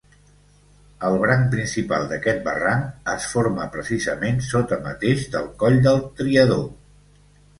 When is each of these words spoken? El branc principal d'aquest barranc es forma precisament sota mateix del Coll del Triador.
El 1.09 1.17
branc 1.23 1.43
principal 1.51 2.05
d'aquest 2.13 2.39
barranc 2.47 3.11
es 3.13 3.27
forma 3.33 3.67
precisament 3.75 4.41
sota 4.47 4.79
mateix 4.89 5.27
del 5.35 5.47
Coll 5.65 5.77
del 5.89 6.01
Triador. 6.23 6.65